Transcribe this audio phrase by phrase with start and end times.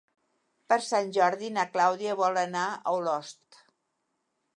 [0.71, 3.61] Per Sant Jordi na Clàudia vol anar a Olost.